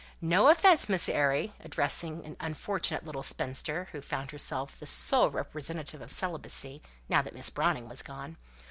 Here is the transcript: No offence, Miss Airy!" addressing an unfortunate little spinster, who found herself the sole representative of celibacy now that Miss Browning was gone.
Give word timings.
No 0.19 0.47
offence, 0.49 0.89
Miss 0.89 1.07
Airy!" 1.07 1.53
addressing 1.59 2.25
an 2.25 2.35
unfortunate 2.39 3.05
little 3.05 3.21
spinster, 3.21 3.87
who 3.91 4.01
found 4.01 4.31
herself 4.31 4.79
the 4.79 4.87
sole 4.87 5.29
representative 5.29 6.01
of 6.01 6.09
celibacy 6.11 6.81
now 7.07 7.21
that 7.21 7.35
Miss 7.35 7.51
Browning 7.51 7.87
was 7.87 8.01
gone. 8.01 8.37